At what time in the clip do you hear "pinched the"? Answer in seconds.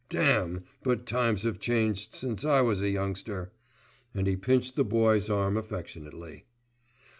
4.35-4.83